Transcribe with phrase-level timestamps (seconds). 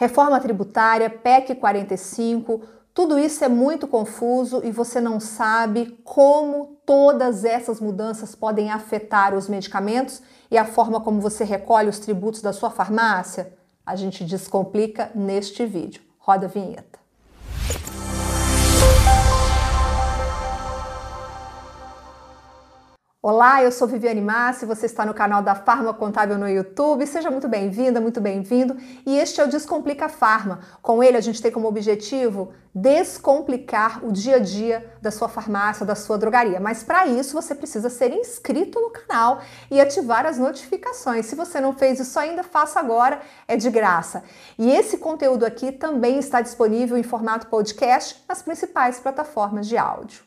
[0.00, 2.62] Reforma tributária, PEC 45,
[2.94, 9.34] tudo isso é muito confuso e você não sabe como todas essas mudanças podem afetar
[9.34, 13.52] os medicamentos e a forma como você recolhe os tributos da sua farmácia?
[13.84, 16.00] A gente descomplica neste vídeo.
[16.18, 16.99] Roda a vinheta.
[23.22, 27.06] Olá, eu sou Viviane Massi, você está no canal da Farma Contábil no YouTube.
[27.06, 28.74] Seja muito bem-vinda, muito bem-vindo.
[29.04, 30.60] E este é o Descomplica Farma.
[30.80, 35.84] Com ele a gente tem como objetivo descomplicar o dia a dia da sua farmácia,
[35.84, 36.58] da sua drogaria.
[36.60, 41.26] Mas para isso você precisa ser inscrito no canal e ativar as notificações.
[41.26, 44.24] Se você não fez isso ainda, faça agora, é de graça.
[44.58, 50.24] E esse conteúdo aqui também está disponível em formato podcast nas principais plataformas de áudio.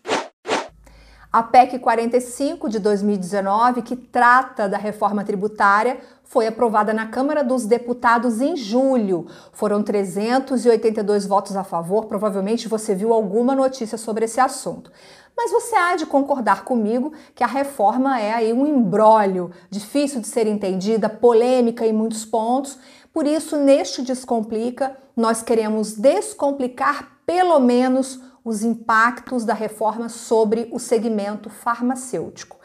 [1.33, 7.65] A PEC 45 de 2019, que trata da reforma tributária, foi aprovada na Câmara dos
[7.65, 9.25] Deputados em julho.
[9.51, 12.05] Foram 382 votos a favor.
[12.05, 14.91] Provavelmente você viu alguma notícia sobre esse assunto.
[15.35, 20.27] Mas você há de concordar comigo que a reforma é aí um embrólio, difícil de
[20.27, 22.77] ser entendida, polêmica em muitos pontos.
[23.11, 30.79] Por isso, neste Descomplica, nós queremos descomplicar pelo menos os impactos da reforma sobre o
[30.79, 32.57] segmento farmacêutico.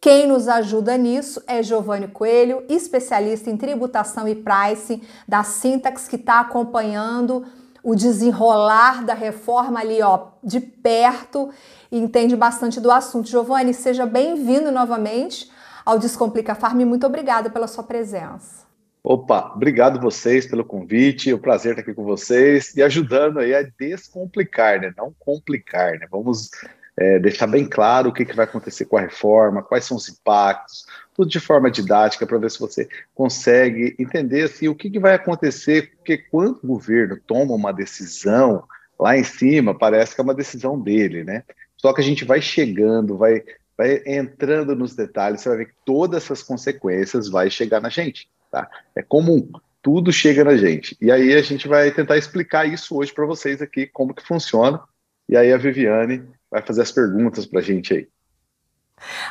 [0.00, 6.16] Quem nos ajuda nisso é Giovanni Coelho, especialista em tributação e pricing da Syntax, que
[6.16, 7.44] está acompanhando
[7.82, 11.50] o desenrolar da reforma ali, ó, de perto
[11.90, 13.28] e entende bastante do assunto.
[13.28, 15.50] Giovanni, seja bem-vindo novamente
[15.84, 18.67] ao Descomplica Farm e muito obrigada pela sua presença.
[19.10, 23.54] Opa, obrigado vocês pelo convite, é um prazer estar aqui com vocês e ajudando aí
[23.54, 24.92] a descomplicar, né?
[24.94, 26.06] Não complicar, né?
[26.10, 26.50] Vamos
[26.94, 30.10] é, deixar bem claro o que, que vai acontecer com a reforma, quais são os
[30.10, 30.84] impactos,
[31.14, 35.14] tudo de forma didática para ver se você consegue entender assim, o que, que vai
[35.14, 38.62] acontecer, porque quando o governo toma uma decisão
[39.00, 41.44] lá em cima, parece que é uma decisão dele, né?
[41.78, 43.42] Só que a gente vai chegando, vai,
[43.74, 48.28] vai entrando nos detalhes, você vai ver que todas essas consequências vai chegar na gente.
[48.50, 48.68] Tá?
[48.94, 49.48] É comum,
[49.82, 50.96] tudo chega na gente.
[51.00, 54.80] E aí a gente vai tentar explicar isso hoje para vocês aqui, como que funciona.
[55.28, 58.08] E aí a Viviane vai fazer as perguntas para a gente aí.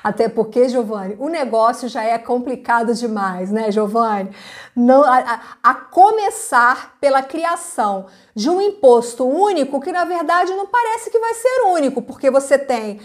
[0.04, 4.30] Até porque, Giovanni, o negócio já é complicado demais, né, Giovanni?
[4.76, 8.06] Não, a, a, começar pela criação
[8.36, 12.58] de um imposto único que, na verdade, não parece que vai ser único, porque você
[12.58, 13.02] tem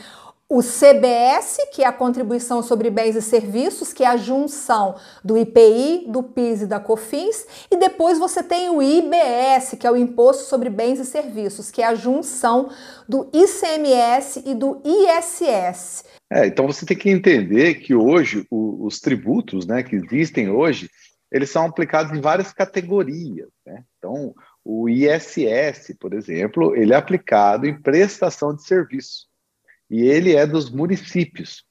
[0.52, 5.38] o CBS, que é a contribuição sobre bens e serviços, que é a junção do
[5.38, 9.96] IPI, do PIS e da COFINS, e depois você tem o IBS, que é o
[9.96, 12.68] imposto sobre bens e serviços, que é a junção
[13.08, 16.04] do ICMS e do ISS.
[16.30, 20.91] É, então você tem que entender que hoje o, os tributos, né, que existem hoje,
[21.32, 23.82] eles são aplicados em várias categorias, né?
[23.96, 29.31] Então, o ISS, por exemplo, ele é aplicado em prestação de serviço
[29.92, 31.64] e ele é dos municípios.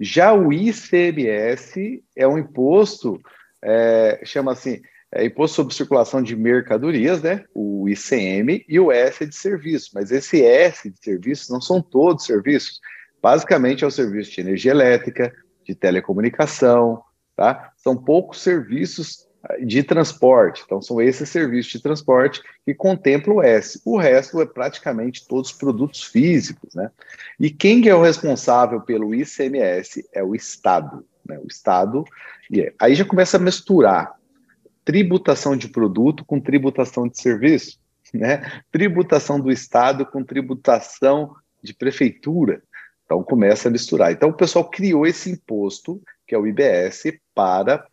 [0.00, 3.20] Já o ICMS é um imposto,
[3.62, 4.82] é, chama assim,
[5.14, 7.44] é Imposto sobre Circulação de Mercadorias, né?
[7.54, 9.90] O ICM, e o S é de serviço.
[9.94, 12.80] Mas esse S de serviço não são todos serviços.
[13.22, 15.32] Basicamente é o serviço de energia elétrica,
[15.64, 17.00] de telecomunicação,
[17.36, 17.70] tá?
[17.76, 19.28] São poucos serviços
[19.60, 20.62] de transporte.
[20.64, 23.80] Então, são esses serviços de transporte que contemplam o S.
[23.84, 26.90] O resto é praticamente todos os produtos físicos, né?
[27.38, 30.08] E quem é o responsável pelo ICMS?
[30.12, 31.04] É o Estado.
[31.26, 31.38] Né?
[31.38, 32.04] O Estado.
[32.50, 32.72] E é.
[32.78, 34.14] aí já começa a misturar
[34.84, 37.78] tributação de produto com tributação de serviço,
[38.14, 38.62] né?
[38.70, 42.62] Tributação do Estado com tributação de prefeitura.
[43.04, 44.12] Então começa a misturar.
[44.12, 47.04] Então o pessoal criou esse imposto, que é o IBS,
[47.34, 47.84] para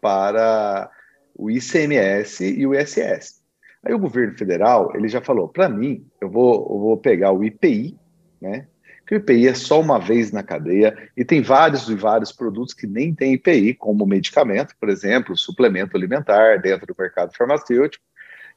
[0.00, 0.90] para
[1.36, 3.42] o ICMS e o ISS.
[3.84, 7.44] Aí o governo federal, ele já falou, para mim, eu vou, eu vou pegar o
[7.44, 7.96] IPI,
[8.40, 8.66] né?
[9.06, 12.74] Que o IPI é só uma vez na cadeia e tem vários e vários produtos
[12.74, 18.04] que nem tem IPI, como medicamento, por exemplo, suplemento alimentar dentro do mercado farmacêutico.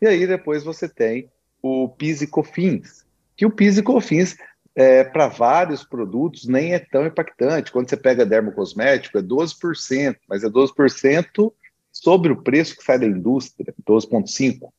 [0.01, 1.29] E aí depois você tem
[1.61, 3.05] o PIS e COFINS,
[3.37, 4.37] que o PIS e COFINS
[4.75, 7.71] é, para vários produtos nem é tão impactante.
[7.71, 11.53] Quando você pega dermocosmético, é 12%, mas é 12%
[12.01, 14.69] sobre o preço que sai da indústria, 12,5%.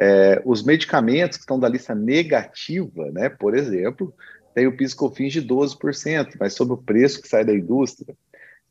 [0.00, 4.14] É, os medicamentos que estão da lista negativa, né, por exemplo,
[4.54, 8.16] tem o PIS/COFINS de 12%, mas sobre o preço que sai da indústria.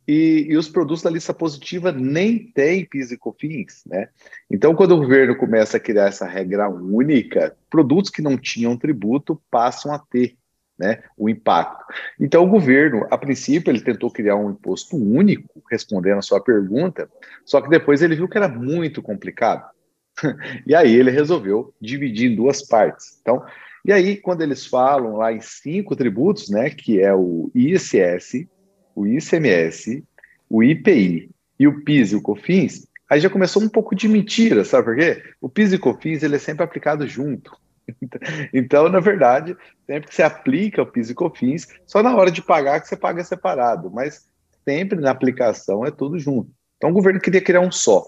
[0.07, 4.07] E, e, os produtos da lista positiva nem têm PIS e COFINS, né?
[4.49, 9.41] Então, quando o governo começa a criar essa regra única, produtos que não tinham tributo
[9.51, 10.37] passam a ter
[10.77, 11.83] né, o impacto.
[12.19, 17.09] Então, o governo, a princípio, ele tentou criar um imposto único, respondendo a sua pergunta,
[17.45, 19.69] só que depois ele viu que era muito complicado.
[20.65, 23.17] e aí ele resolveu dividir em duas partes.
[23.21, 23.43] Então,
[23.85, 28.45] e aí, quando eles falam lá em cinco tributos, né, que é o ISS,
[28.93, 30.03] o ICMS,
[30.49, 34.65] o IPI e o PIS e o COFINS, aí já começou um pouco de mentira,
[34.65, 35.23] sabe por quê?
[35.39, 37.51] O PIS e o COFINS ele é sempre aplicado junto.
[38.53, 39.55] Então, na verdade,
[39.85, 42.97] sempre que você aplica o PIS e COFINS, só na hora de pagar que você
[42.97, 44.27] paga separado, mas
[44.67, 46.51] sempre na aplicação é tudo junto.
[46.75, 48.05] Então, o governo queria criar um só,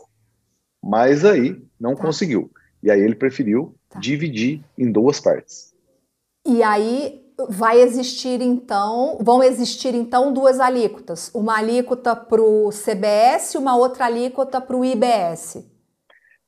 [0.84, 2.02] mas aí não tá.
[2.02, 2.52] conseguiu.
[2.84, 4.00] E aí ele preferiu tá.
[4.00, 5.74] dividir em duas partes.
[6.46, 13.54] E aí vai existir então, vão existir então duas alíquotas, uma alíquota para o CBS
[13.54, 15.66] e uma outra alíquota para o IBS.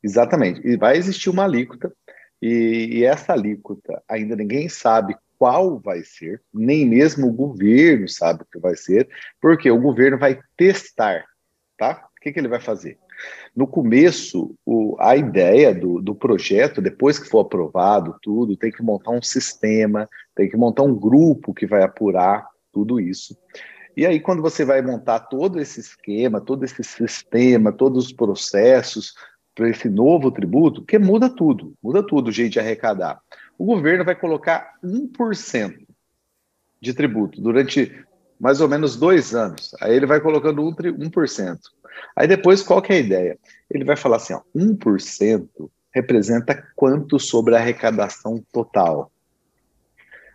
[0.04, 1.94] Exatamente, e vai existir uma alíquota,
[2.42, 8.44] e, e essa alíquota ainda ninguém sabe qual vai ser, nem mesmo o governo sabe
[8.44, 9.10] o que vai ser,
[9.42, 11.26] porque o governo vai testar,
[11.78, 12.08] tá?
[12.16, 13.00] O que, que ele vai fazer?
[13.56, 18.84] No começo, o, a ideia do, do projeto, depois que for aprovado tudo, tem que
[18.84, 23.36] montar um sistema, tem que montar um grupo que vai apurar tudo isso.
[23.98, 29.14] E aí, quando você vai montar todo esse esquema, todo esse sistema, todos os processos
[29.54, 33.20] para esse novo tributo, que muda tudo, muda tudo o jeito de arrecadar.
[33.58, 35.86] O governo vai colocar 1%
[36.82, 38.06] de tributo durante
[38.40, 39.76] mais ou menos dois anos.
[39.80, 41.60] Aí ele vai colocando 1%.
[42.16, 43.40] Aí depois, qual que é a ideia?
[43.70, 45.48] Ele vai falar assim, ó, 1%
[45.94, 49.12] representa quanto sobre a arrecadação total.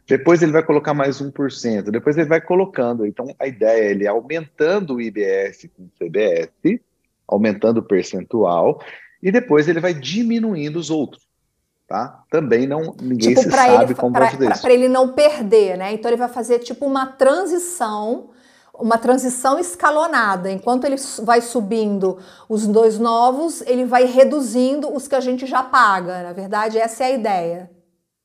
[0.06, 3.04] Depois ele vai colocar mais 1%, depois ele vai colocando.
[3.04, 6.80] Então, a ideia é ele aumentando o IBS com o CBS,
[7.26, 8.80] aumentando o percentual,
[9.26, 11.26] e depois ele vai diminuindo os outros.
[11.88, 12.22] Tá?
[12.30, 14.62] Também não ninguém tipo, se sabe ele, como vai fazer isso.
[14.62, 15.92] Para ele não perder, né?
[15.92, 18.30] Então ele vai fazer tipo uma transição
[18.78, 20.52] uma transição escalonada.
[20.52, 25.62] Enquanto ele vai subindo os dois novos, ele vai reduzindo os que a gente já
[25.62, 26.22] paga.
[26.22, 27.70] Na verdade, essa é a ideia.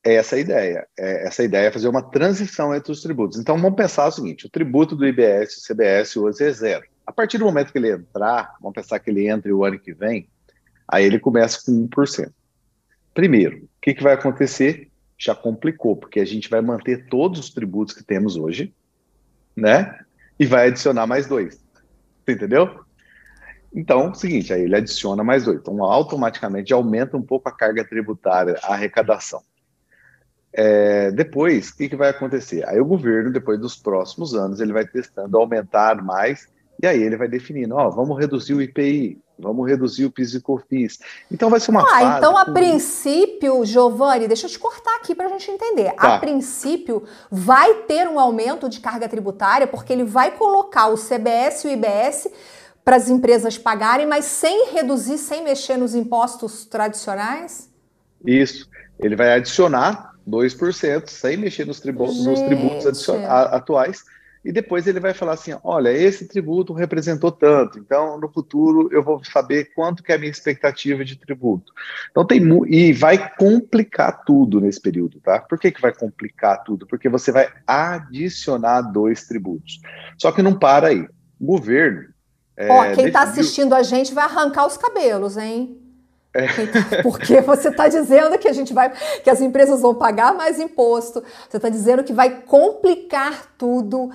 [0.06, 0.86] É essa a ideia.
[1.00, 3.39] É essa a ideia é fazer uma transição entre os tributos.
[3.39, 6.83] Então vamos pensar o seguinte: o tributo do IBS e CBS hoje é zero.
[7.07, 9.94] A partir do momento que ele entrar, vamos pensar que ele entre o ano que
[9.94, 10.27] vem,
[10.91, 12.31] aí ele começa com 1%.
[13.13, 14.89] Primeiro, o que, que vai acontecer?
[15.17, 18.73] Já complicou, porque a gente vai manter todos os tributos que temos hoje,
[19.55, 19.97] né?
[20.41, 21.63] e vai adicionar mais dois.
[22.27, 22.83] Entendeu?
[23.71, 25.59] Então, é seguinte, aí ele adiciona mais dois.
[25.59, 29.43] Então, automaticamente aumenta um pouco a carga tributária, a arrecadação.
[30.51, 32.67] É, depois, o que, que vai acontecer?
[32.67, 36.47] Aí o governo, depois dos próximos anos, ele vai testando aumentar mais,
[36.81, 40.41] e aí ele vai definindo, ó, vamos reduzir o IPI, Vamos reduzir o PIS e
[40.41, 40.99] COFINS.
[41.31, 42.17] Então vai ser uma ah, fase.
[42.17, 45.91] Então, a princípio, Giovanni, deixa eu te cortar aqui para a gente entender.
[45.93, 46.15] Tá.
[46.15, 51.63] A princípio, vai ter um aumento de carga tributária, porque ele vai colocar o CBS
[51.63, 52.27] e o IBS
[52.85, 57.69] para as empresas pagarem, mas sem reduzir, sem mexer nos impostos tradicionais?
[58.25, 58.67] Isso.
[58.99, 64.03] Ele vai adicionar 2%, sem mexer nos, tribu nos tributos atuais
[64.43, 69.03] e depois ele vai falar assim: olha, esse tributo representou tanto, então no futuro eu
[69.03, 71.71] vou saber quanto que é a minha expectativa de tributo.
[72.09, 75.39] Então tem e vai complicar tudo nesse período, tá?
[75.39, 76.88] Por que, que vai complicar tudo?
[76.88, 79.79] Porque você vai adicionar dois tributos.
[80.17, 81.07] Só que não para aí.
[81.39, 82.09] O governo.
[82.69, 85.80] Ó, é, quem está assistindo a gente vai arrancar os cabelos, hein?
[86.33, 87.01] É.
[87.03, 88.91] Porque você está dizendo que a gente vai,
[89.23, 94.09] que as empresas vão pagar mais imposto, você está dizendo que vai complicar tudo.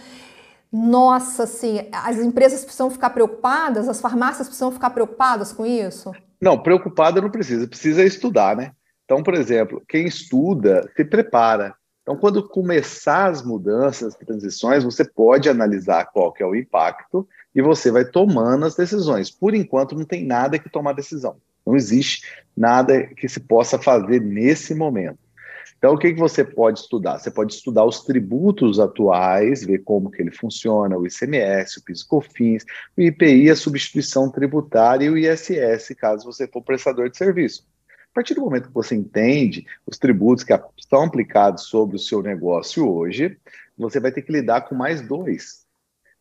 [0.73, 6.13] Nossa, assim, as empresas precisam ficar preocupadas, as farmácias precisam ficar preocupadas com isso?
[6.41, 8.73] Não, preocupada não precisa, precisa estudar, né?
[9.05, 11.75] Então, por exemplo, quem estuda se prepara.
[12.03, 17.27] Então, quando começar as mudanças, as transições, você pode analisar qual que é o impacto
[17.55, 19.31] e você vai tomando as decisões.
[19.31, 21.37] Por enquanto, não tem nada que tomar decisão.
[21.67, 22.23] Não existe
[22.57, 25.19] nada que se possa fazer nesse momento.
[25.79, 27.19] Então, o que, que você pode estudar?
[27.19, 32.01] Você pode estudar os tributos atuais, ver como que ele funciona, o ICMS, o PIS
[32.01, 32.65] e COFINS,
[32.97, 37.67] o IPI, a substituição tributária e o ISS, caso você for prestador de serviço.
[38.11, 42.23] A partir do momento que você entende os tributos que estão aplicados sobre o seu
[42.23, 43.37] negócio hoje,
[43.77, 45.66] você vai ter que lidar com mais dois.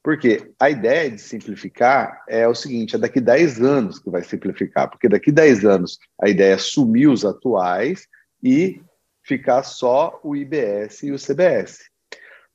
[0.06, 4.88] Porque a ideia de simplificar é o seguinte: é daqui 10 anos que vai simplificar,
[4.88, 8.06] porque daqui 10 anos a ideia é sumir os atuais
[8.44, 8.84] e
[9.24, 11.90] ficar só o IBS e o CBS.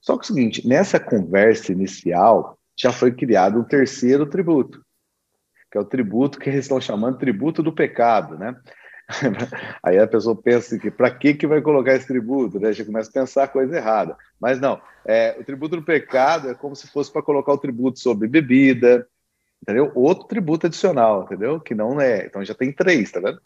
[0.00, 4.80] Só que é o seguinte: nessa conversa inicial já foi criado um terceiro tributo,
[5.73, 8.54] que é o tributo que eles estão chamando de tributo do pecado, né?
[9.83, 12.73] Aí a pessoa pensa que para que que vai colocar esse tributo, né?
[12.73, 14.17] Já começa a pensar coisa errada.
[14.40, 17.99] Mas não, é, o tributo do pecado é como se fosse para colocar o tributo
[17.99, 19.07] sobre bebida,
[19.62, 19.90] entendeu?
[19.95, 21.61] Outro tributo adicional, entendeu?
[21.61, 22.26] Que não é.
[22.26, 23.40] Então já tem três, tá vendo?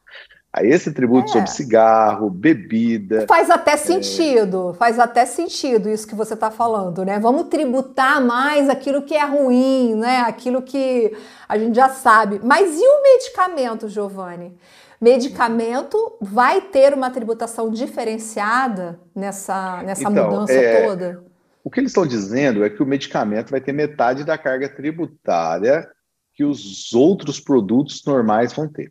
[0.52, 1.32] Aí esse tributo é.
[1.32, 3.26] sobre cigarro, bebida.
[3.26, 3.76] Faz até é.
[3.76, 4.74] sentido, é...
[4.74, 7.18] faz até sentido isso que você está falando, né?
[7.18, 10.18] Vamos tributar mais aquilo que é ruim, né?
[10.20, 11.12] Aquilo que
[11.48, 12.40] a gente já sabe.
[12.40, 14.56] Mas e o medicamento, Giovanni?
[15.04, 20.86] Medicamento vai ter uma tributação diferenciada nessa, nessa então, mudança é...
[20.86, 21.22] toda?
[21.62, 25.86] O que eles estão dizendo é que o medicamento vai ter metade da carga tributária
[26.32, 28.90] que os outros produtos normais vão ter.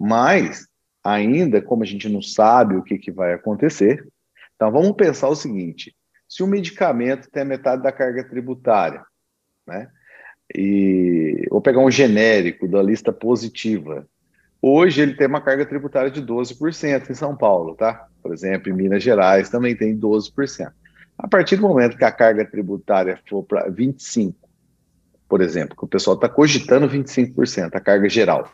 [0.00, 0.66] Mas
[1.04, 4.08] ainda, como a gente não sabe o que, que vai acontecer,
[4.54, 5.94] então vamos pensar o seguinte:
[6.26, 9.04] se o medicamento tem metade da carga tributária,
[9.66, 9.90] né?
[10.54, 14.08] E vou pegar um genérico da lista positiva.
[14.60, 18.08] Hoje ele tem uma carga tributária de 12% em São Paulo, tá?
[18.22, 20.72] Por exemplo, em Minas Gerais também tem 12%.
[21.18, 24.34] A partir do momento que a carga tributária for para 25%,
[25.28, 28.50] por exemplo, que o pessoal está cogitando 25%, a carga geral.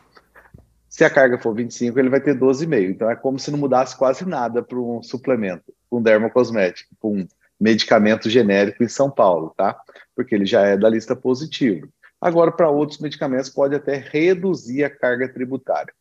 [0.89, 2.89] Se a carga for 25, ele vai ter 12,5.
[2.89, 7.27] Então é como se não mudasse quase nada para um suplemento, um dermocosmético, um
[7.59, 9.79] medicamento genérico em São Paulo, tá?
[10.15, 11.87] Porque ele já é da lista positiva.
[12.23, 15.93] Agora, para outros medicamentos, pode até reduzir a carga tributária.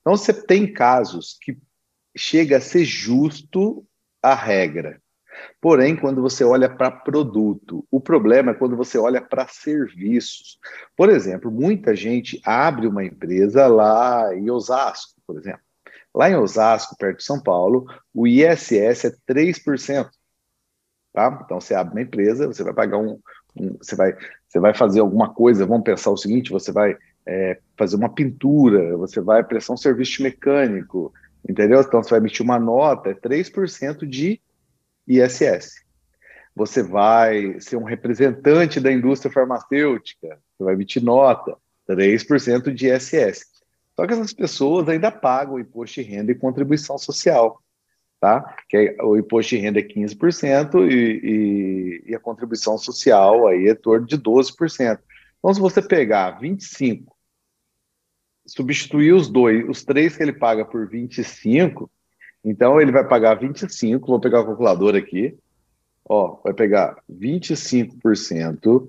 [0.00, 1.56] Então, você tem casos que
[2.16, 3.86] chega a ser justo
[4.20, 5.00] a regra.
[5.60, 10.58] Porém, quando você olha para produto, o problema é quando você olha para serviços.
[10.96, 15.60] Por exemplo, muita gente abre uma empresa lá em Osasco, por exemplo.
[16.12, 20.10] Lá em Osasco, perto de São Paulo, o ISS é 3%.
[21.12, 21.40] Tá?
[21.44, 23.20] Então, você abre uma empresa, você vai pagar um,
[23.80, 26.96] você, vai, você vai fazer alguma coisa, vamos pensar o seguinte, você vai
[27.26, 31.12] é, fazer uma pintura, você vai prestar um serviço mecânico,
[31.48, 31.80] entendeu?
[31.80, 34.40] Então, você vai emitir uma nota, é 3% de
[35.06, 35.84] ISS.
[36.54, 41.56] Você vai ser um representante da indústria farmacêutica, você vai emitir nota,
[41.88, 43.46] 3% de ISS.
[43.94, 47.60] Só que essas pessoas ainda pagam imposto de renda e contribuição social,
[48.20, 48.56] tá?
[48.68, 53.68] Que é, o imposto de renda é 15% e, e, e a contribuição social aí
[53.68, 54.98] é torno de 12%.
[55.38, 57.16] Então, se você pegar 25,
[58.46, 61.90] substituir os dois, os três que ele paga por 25,
[62.44, 65.36] então ele vai pagar 25, vou pegar a calculadora aqui.
[66.08, 68.88] Ó, vai pegar 25%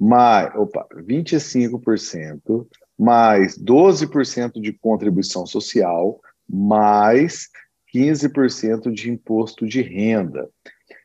[0.00, 2.66] mais, opa, 25%
[2.98, 7.48] mais 12% de contribuição social mais
[7.94, 10.48] 15% de imposto de renda.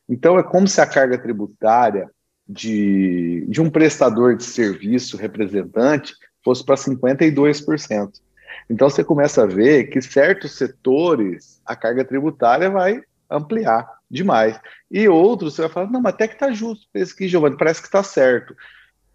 [0.07, 2.09] Então é como se a carga tributária
[2.47, 8.11] de, de um prestador de serviço representante fosse para 52%.
[8.67, 14.59] Então você começa a ver que certos setores a carga tributária vai ampliar demais.
[14.89, 17.81] E outros você vai falar, não, mas até que está justo esse aqui, Giovanni, parece
[17.81, 18.55] que está certo.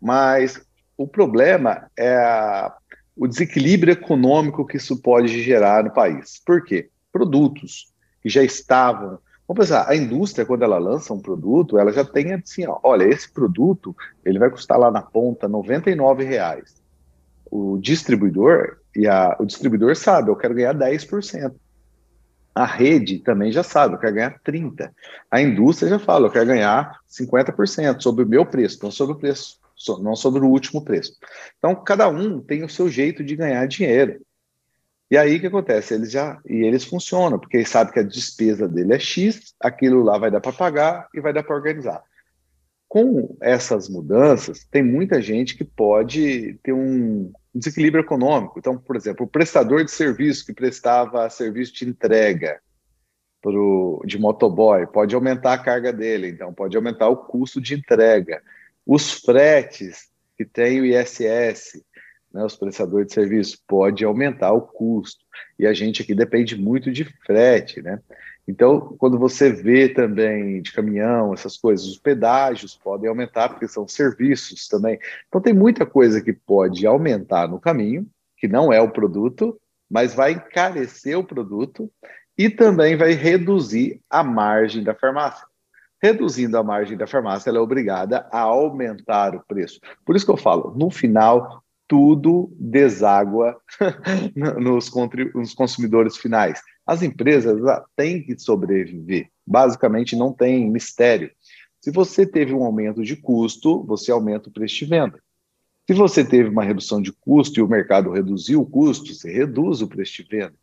[0.00, 0.64] Mas
[0.96, 2.72] o problema é a,
[3.16, 6.40] o desequilíbrio econômico que isso pode gerar no país.
[6.44, 6.90] Por quê?
[7.14, 9.18] Produtos que já estavam.
[9.46, 13.04] Vamos pensar, a indústria, quando ela lança um produto, ela já tem assim, ó, olha,
[13.04, 13.94] esse produto
[14.24, 16.82] ele vai custar lá na ponta R$ reais.
[17.50, 21.54] O distribuidor, e a, o distribuidor sabe, eu quero ganhar 10%.
[22.54, 24.90] A rede também já sabe, eu quero ganhar 30%.
[25.30, 29.18] A indústria já fala, eu quero ganhar 50% sobre o meu preço, não sobre o
[29.18, 29.58] preço,
[30.00, 31.12] não sobre o último preço.
[31.58, 34.20] Então, cada um tem o seu jeito de ganhar dinheiro.
[35.14, 35.94] E aí o que acontece?
[35.94, 40.02] Eles já e eles funcionam, porque eles sabem que a despesa dele é X, aquilo
[40.02, 42.02] lá vai dar para pagar e vai dar para organizar.
[42.88, 48.58] Com essas mudanças, tem muita gente que pode ter um desequilíbrio econômico.
[48.58, 52.58] Então, por exemplo, o prestador de serviço que prestava serviço de entrega
[53.40, 58.42] pro, de motoboy pode aumentar a carga dele, então pode aumentar o custo de entrega.
[58.84, 61.84] Os fretes que tem o ISS,
[62.34, 65.24] né, os prestadores de serviço, pode aumentar o custo.
[65.56, 68.00] E a gente aqui depende muito de frete, né?
[68.46, 73.88] Então, quando você vê também de caminhão, essas coisas, os pedágios podem aumentar, porque são
[73.88, 74.98] serviços também.
[75.28, 80.12] Então, tem muita coisa que pode aumentar no caminho, que não é o produto, mas
[80.12, 81.90] vai encarecer o produto
[82.36, 85.46] e também vai reduzir a margem da farmácia.
[86.02, 89.80] Reduzindo a margem da farmácia, ela é obrigada a aumentar o preço.
[90.04, 91.63] Por isso que eu falo, no final,
[91.94, 93.56] tudo deságua
[94.58, 94.90] nos,
[95.32, 96.60] nos consumidores finais.
[96.84, 97.56] As empresas
[97.94, 99.28] têm que sobreviver.
[99.46, 101.30] Basicamente, não tem mistério.
[101.80, 105.20] Se você teve um aumento de custo, você aumenta o preço de venda.
[105.88, 109.80] Se você teve uma redução de custo e o mercado reduziu o custo, você reduz
[109.80, 110.54] o preço de venda.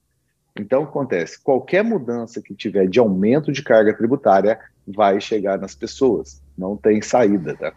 [0.60, 6.44] Então, acontece, qualquer mudança que tiver de aumento de carga tributária vai chegar nas pessoas.
[6.58, 7.74] Não tem saída, tá?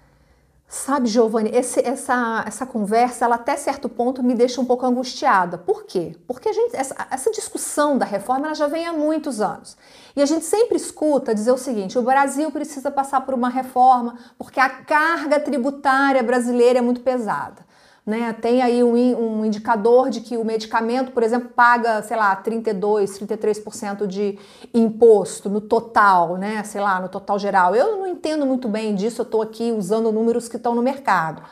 [0.75, 5.57] Sabe, Giovanni, esse, essa, essa conversa, ela até certo ponto me deixa um pouco angustiada.
[5.57, 6.17] Por quê?
[6.27, 9.77] Porque a gente, essa, essa discussão da reforma ela já vem há muitos anos.
[10.17, 14.19] E a gente sempre escuta dizer o seguinte: o Brasil precisa passar por uma reforma
[14.37, 17.65] porque a carga tributária brasileira é muito pesada.
[18.07, 18.35] Né?
[18.35, 23.19] Tem aí um, um, indicador de que o medicamento, por exemplo, paga, sei lá, 32,
[23.19, 24.39] 33% de
[24.75, 26.63] imposto no total, né?
[26.65, 27.75] Sei lá, no total geral.
[27.75, 31.43] Eu não entendo muito bem disso, eu estou aqui usando números que estão no mercado.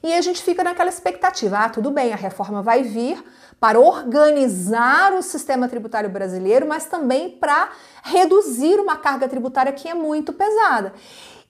[0.00, 3.20] E a gente fica naquela expectativa: ah, tudo bem, a reforma vai vir
[3.60, 7.70] para organizar o sistema tributário brasileiro, mas também para
[8.04, 10.92] reduzir uma carga tributária que é muito pesada.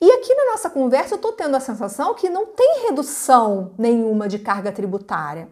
[0.00, 4.28] E aqui na nossa conversa eu estou tendo a sensação que não tem redução nenhuma
[4.28, 5.48] de carga tributária.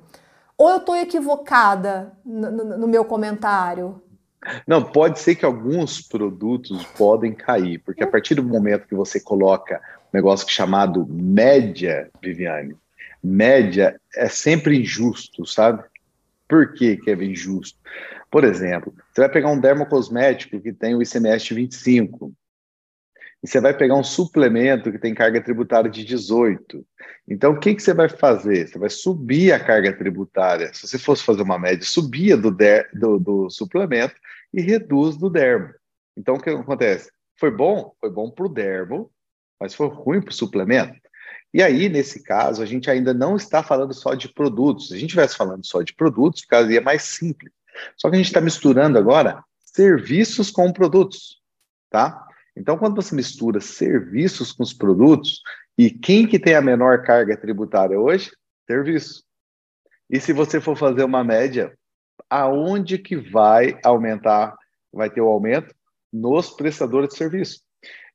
[0.57, 4.01] Ou eu estou equivocada no, no, no meu comentário?
[4.67, 9.19] Não, pode ser que alguns produtos podem cair, porque a partir do momento que você
[9.19, 12.77] coloca um negócio chamado média, Viviane,
[13.23, 15.83] média é sempre injusto, sabe?
[16.49, 17.77] Por que, que é injusto?
[18.31, 22.33] Por exemplo, você vai pegar um dermocosmético que tem o ICMS 25,
[23.47, 26.85] e você vai pegar um suplemento que tem carga tributária de 18.
[27.29, 28.67] Então, o que, que você vai fazer?
[28.67, 30.75] Você vai subir a carga tributária.
[30.75, 34.17] Se você fosse fazer uma média, subia do, der, do, do suplemento
[34.53, 35.73] e reduz do dermo.
[36.17, 37.09] Então, o que acontece?
[37.37, 37.93] Foi bom?
[38.01, 39.13] Foi bom para o dermo,
[39.61, 40.99] mas foi ruim para o suplemento.
[41.55, 44.89] E aí, nesse caso, a gente ainda não está falando só de produtos.
[44.89, 47.53] Se a gente estivesse falando só de produtos, ficaria mais simples.
[47.97, 51.41] Só que a gente está misturando agora serviços com produtos,
[51.89, 52.26] tá?
[52.57, 55.43] Então, quando você mistura serviços com os produtos,
[55.77, 58.31] e quem que tem a menor carga tributária hoje?
[58.67, 59.25] Serviço.
[60.09, 61.77] E se você for fazer uma média,
[62.31, 64.57] aonde que vai aumentar,
[64.93, 65.75] vai ter o aumento?
[66.13, 67.61] Nos prestadores de serviço.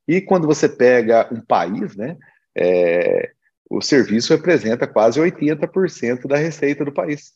[0.08, 2.18] E quando você pega um país, né,
[2.58, 3.32] é,
[3.70, 7.34] o serviço representa quase 80% da receita do país.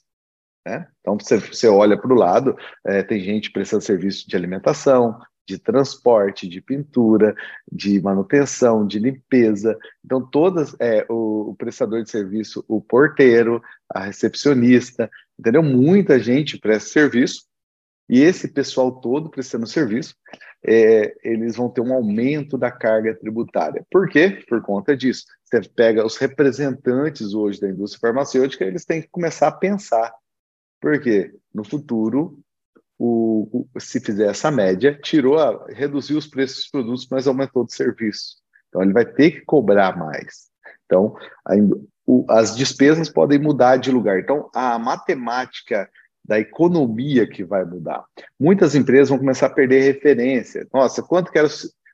[0.66, 0.88] Né?
[1.00, 5.58] Então, você, você olha para o lado, é, tem gente prestando serviço de alimentação, de
[5.60, 7.36] transporte, de pintura,
[7.72, 9.78] de manutenção, de limpeza.
[10.04, 15.62] Então, todas, é, o, o, prestador de serviço, o porteiro, a recepcionista, entendeu?
[15.62, 17.44] Muita gente presta serviço
[18.08, 20.16] e esse pessoal todo prestando serviço,
[20.64, 23.86] é, eles vão ter um aumento da carga tributária.
[23.90, 24.44] Por quê?
[24.48, 25.26] Por conta disso.
[25.44, 30.14] Você pega os representantes hoje da indústria farmacêutica, eles têm que começar a pensar.
[30.82, 31.34] Por quê?
[31.54, 32.40] No futuro,
[32.98, 37.64] o, o, se fizer essa média, tirou, a, reduziu os preços dos produtos, mas aumentou
[37.64, 38.38] o serviço.
[38.70, 40.50] Então, ele vai ter que cobrar mais.
[40.86, 41.54] Então, a,
[42.06, 44.20] o, as despesas podem mudar de lugar.
[44.20, 45.90] Então, a matemática
[46.24, 48.04] da economia que vai mudar.
[48.40, 50.68] Muitas empresas vão começar a perder referência.
[50.74, 51.48] Nossa, quanto que, era,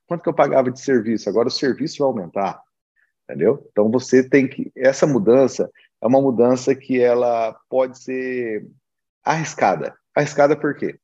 [0.08, 1.30] quanto que eu pagava de serviço?
[1.30, 2.62] Agora o serviço vai aumentar.
[3.24, 3.68] Entendeu?
[3.72, 4.72] Então, você tem que...
[4.76, 5.70] Essa mudança
[6.02, 8.66] é uma mudança que ela pode ser
[9.24, 11.00] arriscada Arriscada por quê?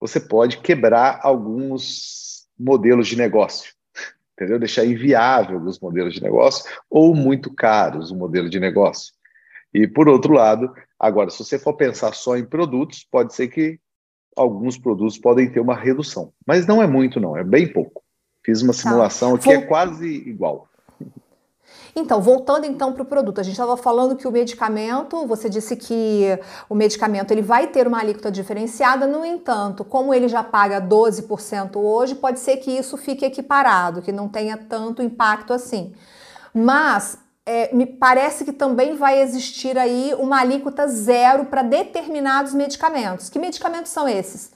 [0.00, 3.72] Você pode quebrar alguns modelos de negócio,
[4.34, 4.58] entendeu?
[4.58, 9.12] Deixar inviável alguns modelos de negócio ou muito caros o modelo de negócio.
[9.72, 13.78] E por outro lado, agora, se você for pensar só em produtos, pode ser que
[14.36, 18.02] alguns produtos podem ter uma redução, mas não é muito, não, é bem pouco.
[18.44, 18.78] Fiz uma tá.
[18.78, 19.44] simulação tá.
[19.44, 20.68] que é quase igual.
[21.94, 25.76] Então, voltando então para o produto, a gente estava falando que o medicamento, você disse
[25.76, 30.80] que o medicamento ele vai ter uma alíquota diferenciada, no entanto, como ele já paga
[30.80, 35.92] 12% hoje, pode ser que isso fique equiparado, que não tenha tanto impacto assim.
[36.54, 43.28] Mas é, me parece que também vai existir aí uma alíquota zero para determinados medicamentos.
[43.28, 44.50] Que medicamentos são esses?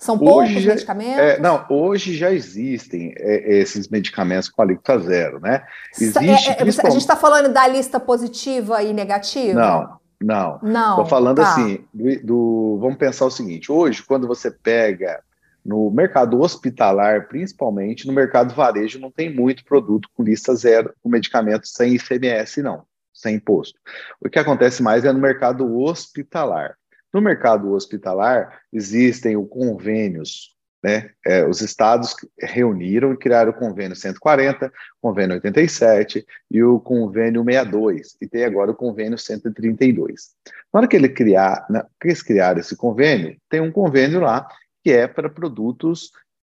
[0.00, 1.18] São poucos hoje, medicamentos?
[1.18, 5.62] É, não, hoje já existem é, esses medicamentos com alíquota zero, né?
[5.92, 9.60] Existe, é, é, A gente está falando da lista positiva e negativa?
[9.60, 10.58] Não, não.
[10.62, 10.90] Não.
[10.92, 11.52] Estou falando tá.
[11.52, 15.22] assim, do, do, vamos pensar o seguinte: hoje, quando você pega
[15.62, 21.10] no mercado hospitalar, principalmente, no mercado varejo, não tem muito produto com lista zero, com
[21.10, 23.78] medicamentos sem ICMS, não, sem imposto.
[24.18, 26.79] O que acontece mais é no mercado hospitalar.
[27.12, 31.10] No mercado hospitalar, existem os convênios, né?
[31.26, 38.16] É, os estados reuniram e criaram o convênio 140, convênio 87 e o convênio 62,
[38.20, 40.30] e tem agora o convênio 132.
[40.72, 44.48] Na hora que, ele criar, na, que eles criaram esse convênio, tem um convênio lá
[44.82, 46.10] que é para produtos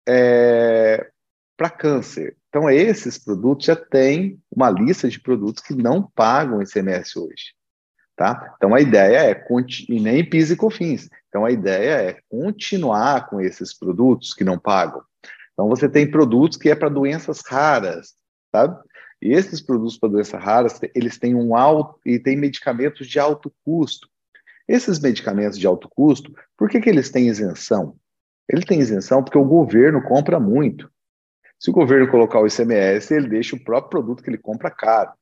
[0.08, 1.08] é,
[1.56, 2.36] para câncer.
[2.48, 7.54] Então, esses produtos já têm uma lista de produtos que não pagam ICMS hoje.
[8.16, 8.54] Tá?
[8.56, 9.46] Então a ideia é
[9.90, 11.10] e nem PIS e COFINS.
[11.28, 15.02] Então a ideia é continuar com esses produtos que não pagam.
[15.52, 18.14] Então você tem produtos que é para doenças raras,
[18.50, 18.78] sabe?
[19.20, 23.52] E esses produtos para doenças raras, eles têm um alto e têm medicamentos de alto
[23.64, 24.08] custo.
[24.66, 27.96] Esses medicamentos de alto custo, por que, que eles têm isenção?
[28.48, 30.90] Ele tem isenção porque o governo compra muito.
[31.58, 35.12] Se o governo colocar o ICMS, ele deixa o próprio produto que ele compra caro.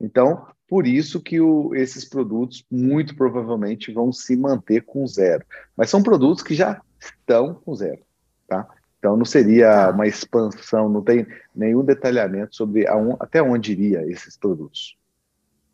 [0.00, 5.44] Então, por isso que o, esses produtos muito provavelmente vão se manter com zero.
[5.76, 8.00] Mas são produtos que já estão com zero,
[8.46, 8.68] tá?
[8.98, 9.90] Então não seria tá.
[9.90, 12.84] uma expansão, não tem nenhum detalhamento sobre
[13.20, 14.96] até onde iria esses produtos.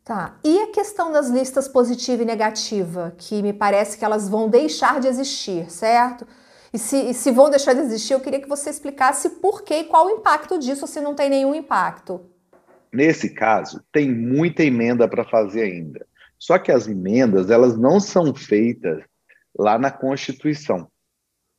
[0.03, 0.37] Tá.
[0.43, 4.99] E a questão das listas positiva e negativa, que me parece que elas vão deixar
[4.99, 6.27] de existir, certo?
[6.71, 9.73] E se, e se vão deixar de existir, eu queria que você explicasse por que
[9.73, 12.21] e qual o impacto disso, se não tem nenhum impacto.
[12.95, 16.07] Nesse caso, tem muita emenda para fazer ainda.
[16.39, 19.03] Só que as emendas, elas não são feitas
[19.53, 20.89] lá na Constituição,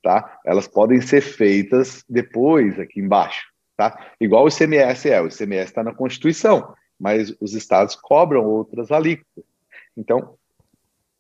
[0.03, 0.39] tá?
[0.47, 4.15] Elas podem ser feitas depois, aqui embaixo, tá?
[4.19, 9.45] Igual o ICMS é, o ICMS está na Constituição, mas os estados cobram outras alíquotas.
[9.95, 10.39] Então,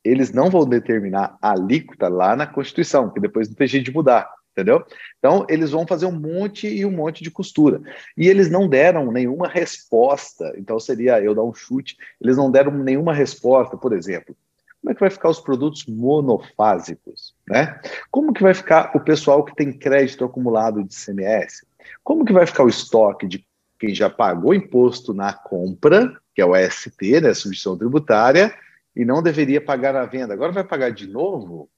[0.02, 3.92] eles não vão determinar a alíquota lá na Constituição, que depois não tem jeito de
[3.92, 4.26] mudar
[4.56, 4.82] entendeu?
[5.18, 7.82] Então, eles vão fazer um monte e um monte de costura.
[8.16, 12.72] E eles não deram nenhuma resposta, então seria eu dar um chute, eles não deram
[12.72, 14.34] nenhuma resposta, por exemplo,
[14.80, 17.80] como é que vai ficar os produtos monofásicos, né?
[18.10, 21.66] Como que vai ficar o pessoal que tem crédito acumulado de CMS?
[22.04, 23.44] Como que vai ficar o estoque de
[23.78, 28.54] quem já pagou imposto na compra, que é o ST, né, substituição tributária,
[28.94, 30.32] e não deveria pagar na venda.
[30.32, 31.68] Agora vai pagar de novo?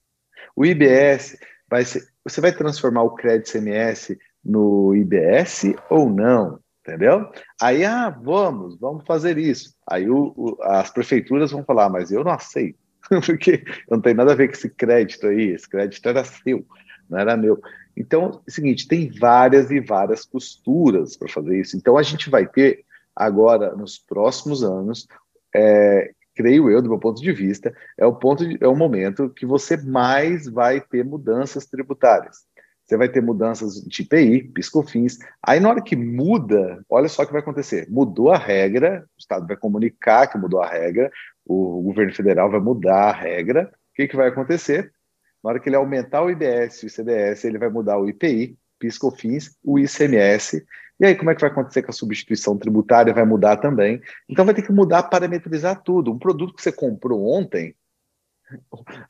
[0.55, 1.38] O IBS
[1.69, 6.61] vai ser, você vai transformar o crédito CMS no IBS ou não?
[6.81, 7.31] Entendeu?
[7.61, 9.75] Aí, ah, vamos, vamos fazer isso.
[9.87, 12.79] Aí o, o, as prefeituras vão falar, mas eu não aceito,
[13.27, 16.64] porque não tem nada a ver com esse crédito aí, esse crédito era seu,
[17.09, 17.61] não era meu.
[17.95, 21.77] Então, é o seguinte, tem várias e várias costuras para fazer isso.
[21.77, 25.07] Então, a gente vai ter agora, nos próximos anos,
[25.55, 29.29] é, creio eu, do meu ponto de vista, é o ponto de, é o momento
[29.29, 32.46] que você mais vai ter mudanças tributárias.
[32.87, 35.18] Você vai ter mudanças de IPI, piscofins.
[35.44, 37.88] Aí na hora que muda, olha só o que vai acontecer.
[37.90, 41.11] Mudou a regra, o Estado vai comunicar que mudou a regra,
[41.44, 43.64] o governo federal vai mudar a regra.
[43.90, 44.92] O que, que vai acontecer?
[45.42, 48.57] Na hora que ele aumentar o IBS e o ICBS, ele vai mudar o IPI,
[48.79, 50.64] piscofins, o ICMS
[51.00, 53.14] e aí, como é que vai acontecer com a substituição tributária?
[53.14, 54.00] Vai mudar também.
[54.28, 56.12] Então, vai ter que mudar, parametrizar tudo.
[56.12, 57.74] Um produto que você comprou ontem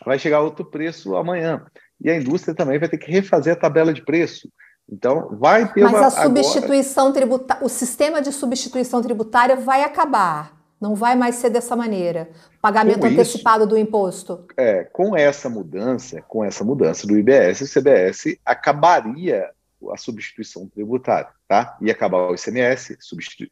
[0.04, 1.64] vai chegar a outro preço amanhã.
[2.00, 4.50] E a indústria também vai ter que refazer a tabela de preço.
[4.90, 6.00] Então, vai ter Mas uma.
[6.02, 10.56] Mas a substituição tributária, o sistema de substituição tributária vai acabar.
[10.80, 12.30] Não vai mais ser dessa maneira.
[12.62, 14.44] Pagamento com antecipado isso, do imposto.
[14.56, 19.50] É, com essa mudança, com essa mudança do IBS, o CBS acabaria
[19.92, 21.76] a substituição tributária, tá?
[21.80, 23.50] E acabar o ICMS, substitu...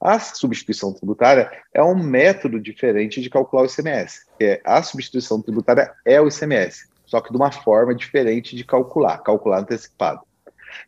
[0.00, 4.26] a substituição tributária é um método diferente de calcular o ICMS.
[4.40, 9.18] É, a substituição tributária é o ICMS, só que de uma forma diferente de calcular,
[9.18, 10.20] calcular antecipado.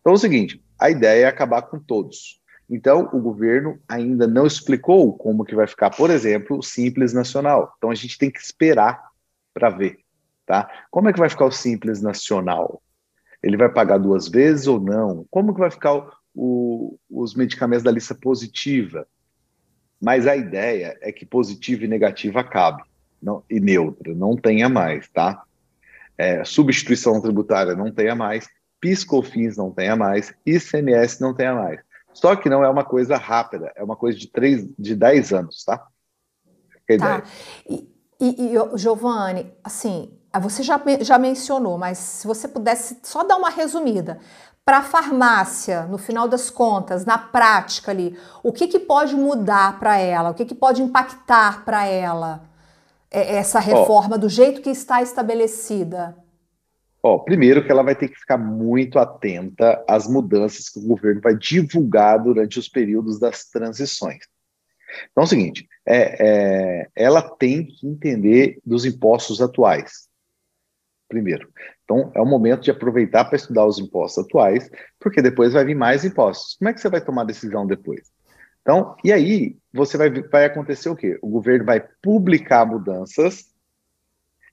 [0.00, 2.38] Então é o seguinte, a ideia é acabar com todos.
[2.70, 7.72] Então, o governo ainda não explicou como que vai ficar, por exemplo, o Simples Nacional.
[7.78, 9.08] Então, a gente tem que esperar
[9.54, 10.00] para ver,
[10.44, 10.70] tá?
[10.90, 12.82] Como é que vai ficar o Simples Nacional?
[13.42, 15.26] Ele vai pagar duas vezes ou não?
[15.30, 19.06] Como que vai ficar o, o, os medicamentos da lista positiva?
[20.00, 22.82] Mas a ideia é que positiva e negativa acabe,
[23.20, 25.42] não, e neutra, não tenha mais, tá?
[26.16, 28.48] É, substituição tributária não tenha mais,
[28.80, 31.80] piscofins não tenha mais, ICMS não tenha mais.
[32.12, 35.64] Só que não é uma coisa rápida, é uma coisa de três, de 10 anos,
[35.64, 35.86] tá?
[36.88, 37.22] É tá.
[37.68, 37.88] E,
[38.20, 43.50] e, e Giovanni, assim, você já, já mencionou, mas se você pudesse só dar uma
[43.50, 44.18] resumida.
[44.64, 49.78] Para a farmácia, no final das contas, na prática ali, o que, que pode mudar
[49.78, 50.30] para ela?
[50.30, 52.44] O que, que pode impactar para ela
[53.10, 56.14] é, essa reforma oh, do jeito que está estabelecida?
[57.02, 61.22] Ó, primeiro que ela vai ter que ficar muito atenta às mudanças que o governo
[61.22, 64.24] vai divulgar durante os períodos das transições.
[65.10, 70.07] Então é o seguinte, é, é, ela tem que entender dos impostos atuais
[71.08, 71.48] primeiro.
[71.84, 75.74] Então, é o momento de aproveitar para estudar os impostos atuais, porque depois vai vir
[75.74, 76.56] mais impostos.
[76.56, 78.12] Como é que você vai tomar decisão depois?
[78.60, 81.18] Então, e aí você vai, vai acontecer o quê?
[81.22, 83.46] O governo vai publicar mudanças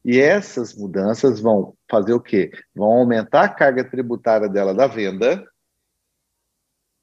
[0.05, 2.51] e essas mudanças vão fazer o quê?
[2.73, 5.43] Vão aumentar a carga tributária dela da venda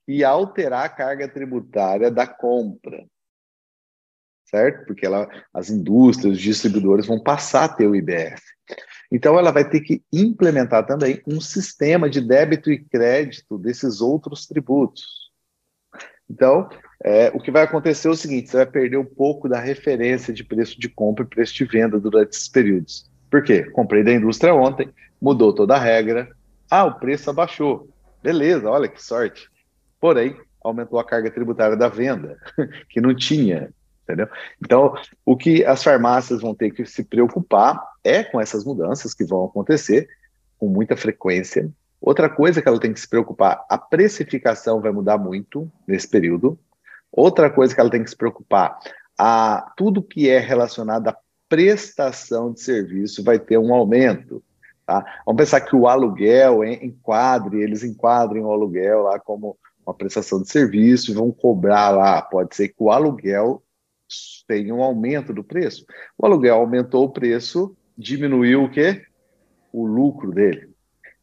[0.07, 3.05] e alterar a carga tributária da compra.
[4.45, 4.87] Certo?
[4.87, 8.41] Porque ela, as indústrias, os distribuidores vão passar a ter o IBS.
[9.15, 14.47] Então, ela vai ter que implementar também um sistema de débito e crédito desses outros
[14.47, 15.31] tributos.
[16.31, 16.67] Então,
[17.05, 20.33] é, o que vai acontecer é o seguinte: você vai perder um pouco da referência
[20.33, 23.11] de preço de compra e preço de venda durante esses períodos.
[23.31, 23.65] Por quê?
[23.73, 24.89] Comprei da indústria ontem,
[25.21, 26.31] mudou toda a regra.
[26.71, 27.91] Ah, o preço abaixou.
[28.23, 29.47] Beleza, olha que sorte.
[30.01, 32.39] Porém, aumentou a carga tributária da venda,
[32.89, 33.71] que não tinha,
[34.13, 34.29] entendeu?
[34.63, 34.95] Então,
[35.25, 39.47] o que as farmácias vão ter que se preocupar é com essas mudanças que vão
[39.47, 40.09] acontecer
[40.59, 41.71] com muita frequência.
[42.01, 46.59] Outra coisa que ela tem que se preocupar, a precificação vai mudar muito nesse período.
[47.11, 48.79] Outra coisa que ela tem que se preocupar,
[49.19, 51.17] a tudo que é relacionado à
[51.49, 54.43] prestação de serviço vai ter um aumento.
[54.87, 55.05] Tá?
[55.25, 60.49] Vamos pensar que o aluguel enquadre, eles enquadrem o aluguel lá como uma prestação de
[60.49, 62.23] serviço vão cobrar lá.
[62.23, 63.63] Pode ser que o aluguel
[64.47, 65.85] tenha um aumento do preço.
[66.17, 69.03] O aluguel aumentou o preço, diminuiu o quê?
[69.73, 70.73] O lucro dele.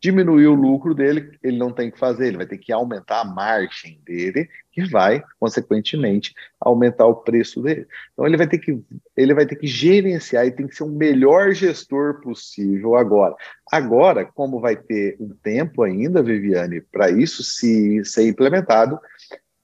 [0.02, 3.26] Diminuiu o lucro dele, ele não tem que fazer, ele vai ter que aumentar a
[3.26, 7.86] margem dele, que vai, consequentemente, aumentar o preço dele.
[8.14, 8.82] Então ele vai ter que,
[9.18, 13.36] ele vai ter que gerenciar e tem que ser o melhor gestor possível agora.
[13.70, 18.98] Agora, como vai ter um tempo ainda, Viviane, para isso se ser implementado,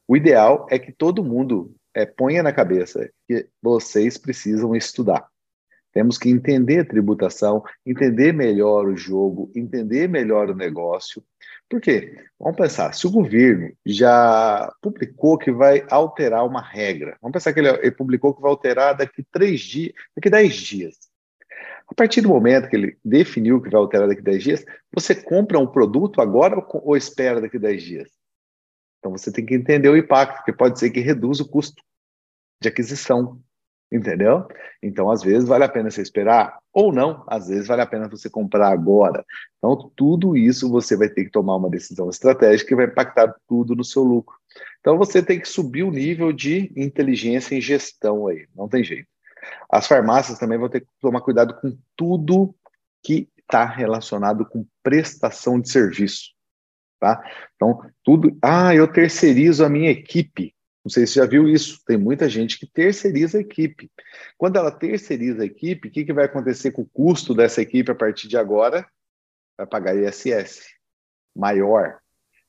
[0.05, 5.25] o ideal é que todo mundo é, ponha na cabeça que vocês precisam estudar.
[5.93, 11.23] Temos que entender a tributação, entender melhor o jogo, entender melhor o negócio.
[11.69, 12.19] Por quê?
[12.37, 17.61] Vamos pensar, se o governo já publicou que vai alterar uma regra, vamos pensar que
[17.61, 20.95] ele, ele publicou que vai alterar daqui três dias, daqui dez dias.
[21.87, 25.57] A partir do momento que ele definiu que vai alterar daqui dez dias, você compra
[25.57, 28.09] um produto agora ou espera daqui dez dias?
[28.99, 31.81] Então você tem que entender o impacto, porque pode ser que reduza o custo
[32.61, 33.41] de aquisição
[33.91, 34.47] Entendeu?
[34.81, 38.09] Então, às vezes, vale a pena você esperar, ou não, às vezes vale a pena
[38.09, 39.23] você comprar agora.
[39.57, 43.75] Então, tudo isso você vai ter que tomar uma decisão estratégica que vai impactar tudo
[43.75, 44.35] no seu lucro.
[44.79, 49.07] Então, você tem que subir o nível de inteligência em gestão aí, não tem jeito.
[49.69, 52.55] As farmácias também vão ter que tomar cuidado com tudo
[53.03, 56.34] que está relacionado com prestação de serviço.
[56.99, 57.23] Tá?
[57.55, 58.37] Então, tudo.
[58.41, 60.53] Ah, eu terceirizo a minha equipe.
[60.83, 61.81] Não sei se você já viu isso.
[61.85, 63.91] Tem muita gente que terceiriza a equipe.
[64.37, 67.91] Quando ela terceiriza a equipe, o que, que vai acontecer com o custo dessa equipe
[67.91, 68.87] a partir de agora?
[69.57, 70.61] Vai pagar ISS
[71.35, 71.97] maior.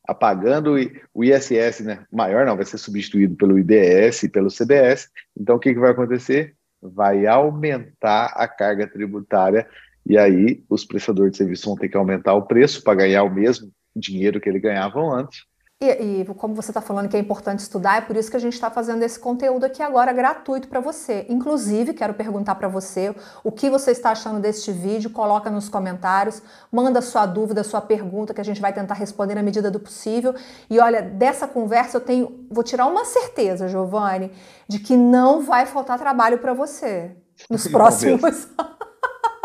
[0.07, 0.77] Apagando
[1.13, 5.11] o ISS né, maior, não, vai ser substituído pelo IDS e pelo CBS.
[5.37, 6.55] Então, o que, que vai acontecer?
[6.81, 9.69] Vai aumentar a carga tributária
[10.05, 13.35] e aí os prestadores de serviço vão ter que aumentar o preço para ganhar o
[13.35, 15.45] mesmo dinheiro que eles ganhavam antes
[15.79, 18.41] e, e, como você está falando que é importante estudar, é por isso que a
[18.41, 21.27] gente está fazendo esse conteúdo aqui agora gratuito para você.
[21.29, 26.43] Inclusive, quero perguntar para você o que você está achando deste vídeo, coloca nos comentários,
[26.73, 30.35] manda sua dúvida, sua pergunta, que a gente vai tentar responder na medida do possível.
[30.71, 34.33] E olha, dessa conversa eu tenho, vou tirar uma certeza, Giovanni,
[34.67, 37.15] de que não vai faltar trabalho para você
[37.51, 38.49] nos próximos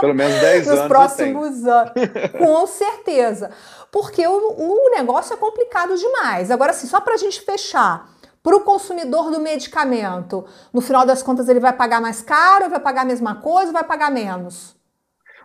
[0.02, 0.80] Pelo menos 10 anos.
[0.80, 1.94] Nos próximos anos.
[2.38, 3.52] Com certeza
[3.92, 6.50] porque o, o negócio é complicado demais.
[6.50, 8.10] Agora, assim, só para a gente fechar,
[8.42, 12.80] para o consumidor do medicamento, no final das contas, ele vai pagar mais caro, vai
[12.80, 14.76] pagar a mesma coisa, vai pagar menos?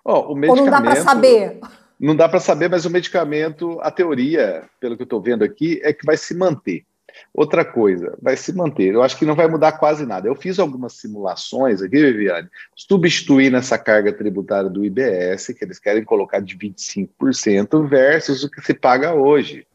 [0.05, 1.61] Oh, o medicamento, ou não dá para saber?
[1.99, 5.81] Não dá para saber, mas o medicamento, a teoria, pelo que eu estou vendo aqui,
[5.83, 6.85] é que vai se manter.
[7.33, 8.95] Outra coisa, vai se manter.
[8.95, 10.29] Eu acho que não vai mudar quase nada.
[10.29, 16.05] Eu fiz algumas simulações aqui, Viviane, substituindo essa carga tributária do IBS, que eles querem
[16.05, 19.67] colocar de 25%, versus o que se paga hoje.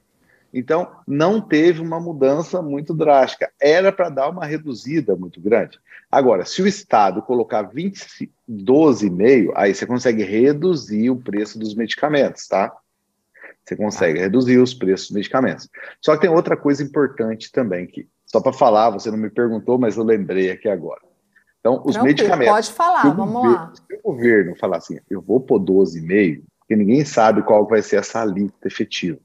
[0.53, 3.49] Então, não teve uma mudança muito drástica.
[3.59, 5.79] Era para dar uma reduzida muito grande.
[6.11, 12.75] Agora, se o Estado colocar 12,5, aí você consegue reduzir o preço dos medicamentos, tá?
[13.71, 15.69] Você consegue reduzir os preços dos medicamentos.
[16.01, 19.77] Só que tem outra coisa importante também, que só para falar, você não me perguntou,
[19.77, 20.99] mas eu lembrei aqui agora.
[21.61, 22.53] Então, os medicamentos.
[22.53, 23.73] Pode falar, vamos governo, lá.
[23.73, 27.97] Se o governo falar assim, eu vou pôr 12,5, porque ninguém sabe qual vai ser
[27.97, 29.19] essa alíquota efetiva.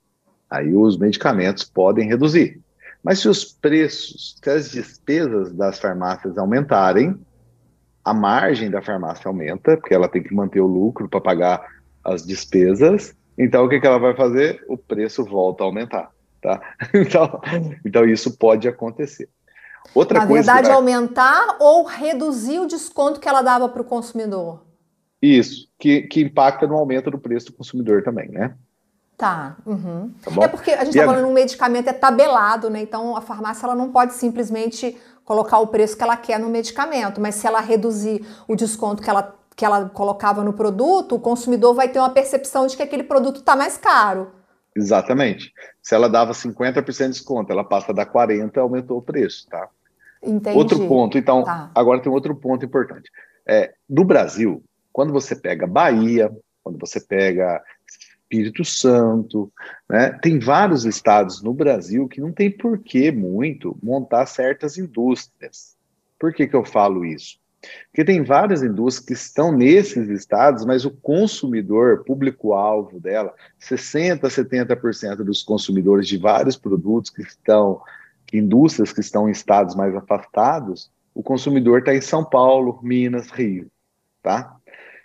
[0.48, 2.60] Aí os medicamentos podem reduzir.
[3.02, 7.18] Mas se os preços, se as despesas das farmácias aumentarem,
[8.04, 11.66] a margem da farmácia aumenta, porque ela tem que manter o lucro para pagar
[12.04, 14.64] as despesas, então, o que, que ela vai fazer?
[14.68, 16.10] O preço volta a aumentar.
[16.40, 16.60] Tá?
[16.94, 17.40] Então,
[17.84, 19.28] então isso pode acontecer.
[19.94, 20.76] Outra Na coisa verdade, vai...
[20.76, 24.64] aumentar ou reduzir o desconto que ela dava para o consumidor?
[25.20, 28.54] Isso, que, que impacta no aumento do preço do consumidor também, né?
[29.16, 29.56] Tá.
[29.64, 30.12] Uhum.
[30.22, 32.82] tá é porque a gente está falando de um medicamento é tabelado, né?
[32.82, 37.20] Então a farmácia ela não pode simplesmente colocar o preço que ela quer no medicamento,
[37.20, 41.74] mas se ela reduzir o desconto que ela que ela colocava no produto, o consumidor
[41.74, 44.30] vai ter uma percepção de que aquele produto está mais caro.
[44.76, 45.50] Exatamente.
[45.82, 49.68] Se ela dava 50% de desconto, ela passa a dar 40%, aumentou o preço, tá?
[50.22, 50.56] Entendi.
[50.56, 51.70] Outro ponto, então, tá.
[51.74, 53.10] agora tem outro ponto importante.
[53.48, 56.30] É, no Brasil, quando você pega Bahia,
[56.62, 59.50] quando você pega Espírito Santo,
[59.88, 65.76] né, tem vários estados no Brasil que não tem por que muito montar certas indústrias.
[66.18, 67.38] Por que, que eu falo isso?
[67.86, 75.16] Porque tem várias indústrias que estão nesses estados, mas o consumidor, público-alvo dela, 60%, 70%
[75.16, 77.80] dos consumidores de vários produtos que estão,
[78.32, 83.70] indústrias que estão em estados mais afastados, o consumidor está em São Paulo, Minas, Rio,
[84.22, 84.55] tá?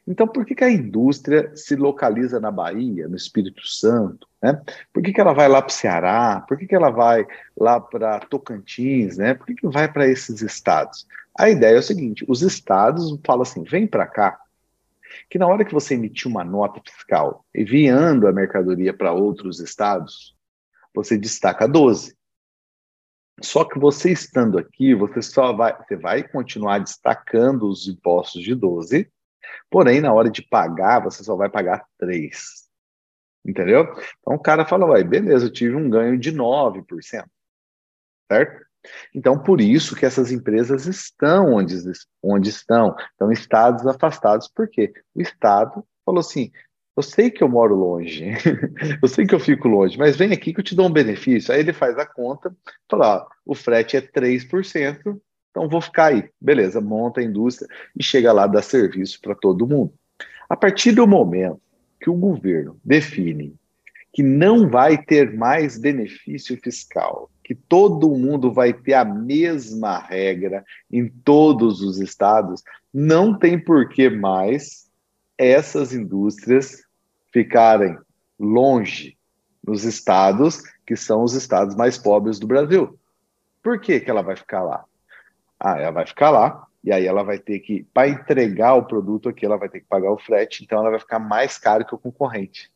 [0.08, 4.28] Então, por que, que a indústria se localiza na Bahia, no Espírito Santo?
[4.42, 4.60] Né?
[4.92, 6.44] Por que, que ela vai lá para o Ceará?
[6.48, 9.18] Por que, que ela vai lá para Tocantins?
[9.18, 9.36] Né?
[9.36, 11.08] Por que, que vai para esses estados?
[11.38, 14.40] A ideia é o seguinte: os estados falam assim, vem para cá,
[15.30, 20.36] que na hora que você emitir uma nota fiscal enviando a mercadoria para outros estados,
[20.94, 22.16] você destaca 12.
[23.42, 28.54] Só que você estando aqui, você só vai, você vai continuar destacando os impostos de
[28.54, 29.10] 12,
[29.70, 32.70] porém, na hora de pagar, você só vai pagar 3.
[33.46, 33.84] Entendeu?
[34.20, 37.26] Então o cara fala, vai, beleza, eu tive um ganho de 9%.
[38.32, 38.72] Certo?
[39.14, 41.76] Então, por isso que essas empresas estão onde,
[42.24, 46.52] onde estão, em estados afastados, porque o Estado falou assim:
[46.96, 48.32] eu sei que eu moro longe,
[49.02, 51.54] eu sei que eu fico longe, mas vem aqui que eu te dou um benefício.
[51.54, 52.56] Aí ele faz a conta,
[52.90, 55.20] fala: ó, o frete é 3%,
[55.52, 56.30] então vou ficar aí.
[56.40, 59.94] Beleza, monta a indústria e chega lá dar serviço para todo mundo.
[60.50, 61.62] A partir do momento
[62.00, 63.54] que o governo define
[64.14, 70.66] que não vai ter mais benefício fiscal, que todo mundo vai ter a mesma regra
[70.92, 72.62] em todos os estados,
[72.94, 74.90] não tem por que mais
[75.38, 76.84] essas indústrias
[77.32, 77.98] ficarem
[78.38, 79.18] longe
[79.66, 83.00] nos estados que são os estados mais pobres do Brasil.
[83.64, 84.84] Por que, que ela vai ficar lá?
[85.64, 89.30] Ah, ela vai ficar lá, e aí ela vai ter que, para entregar o produto
[89.30, 91.94] aqui, ela vai ter que pagar o frete, então ela vai ficar mais caro que
[91.94, 92.72] o concorrente.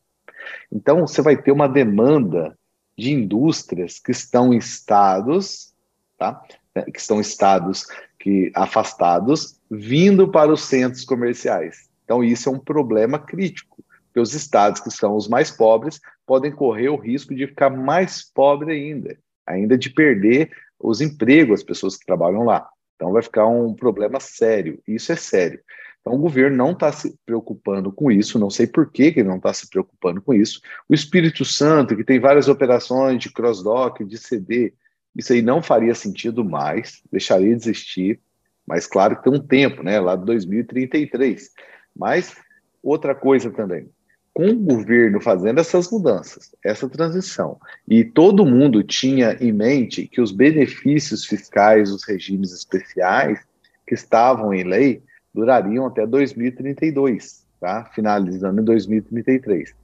[0.70, 2.56] Então, você vai ter uma demanda
[2.96, 5.74] de indústrias que estão em estados,
[6.16, 6.40] tá?
[6.92, 7.86] que estão estados
[8.20, 11.90] que, afastados, vindo para os centros comerciais.
[12.04, 16.52] Então, isso é um problema crítico, porque os estados que são os mais pobres podem
[16.52, 21.96] correr o risco de ficar mais pobre ainda, ainda de perder os empregos, as pessoas
[21.96, 22.68] que trabalham lá.
[22.96, 24.82] Então, vai ficar um problema sério.
[24.88, 25.60] Isso é sério.
[26.00, 29.28] Então, o governo não está se preocupando com isso, não sei por que, que ele
[29.28, 30.60] não está se preocupando com isso.
[30.88, 34.72] O Espírito Santo, que tem várias operações de cross-dock, de CD,
[35.16, 38.20] isso aí não faria sentido mais, deixaria de existir,
[38.66, 41.50] mas claro que tem um tempo, né, lá de 2033.
[41.94, 42.36] Mas
[42.82, 43.88] outra coisa também,
[44.36, 50.20] com o governo fazendo essas mudanças, essa transição, e todo mundo tinha em mente que
[50.20, 53.40] os benefícios fiscais, os regimes especiais
[53.86, 57.90] que estavam em lei, durariam até 2032, tá?
[57.94, 59.74] finalizando em 2033.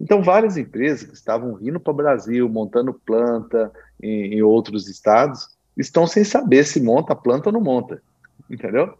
[0.00, 3.70] Então, várias empresas que estavam vindo para o Brasil, montando planta
[4.02, 8.02] em, em, outros estados, estão sem saber se monta a planta ou não monta,
[8.50, 8.92] entendeu?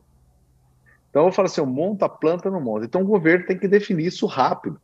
[1.11, 2.85] Então, eu falo assim, monta a planta ou não monta.
[2.85, 4.81] Então, o governo tem que definir isso rápido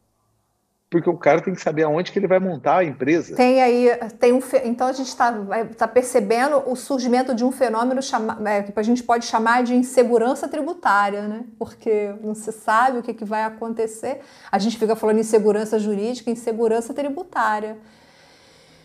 [0.88, 3.35] porque o cara tem que saber aonde que ele vai montar a empresa.
[3.35, 3.88] Tem aí,
[4.20, 5.33] tem um, então a gente está
[5.77, 9.75] tá percebendo o surgimento de um fenômeno chama, é, que a gente pode chamar de
[9.75, 11.44] insegurança tributária, né?
[11.59, 14.20] Porque não se sabe o que, que vai acontecer.
[14.51, 17.77] A gente fica falando insegurança jurídica, insegurança tributária.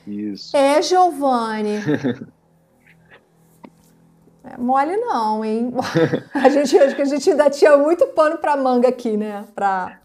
[0.08, 0.58] Isso.
[0.58, 1.80] É, Giovanni.
[4.44, 5.72] É mole não, hein?
[6.34, 9.46] A gente acho que a gente ainda tinha muito pano para manga aqui, né?
[9.54, 10.02] Para